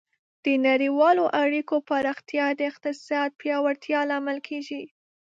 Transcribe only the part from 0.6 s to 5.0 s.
نړیوالو اړیکو پراختیا د اقتصاد پیاوړتیا لامل کیږي.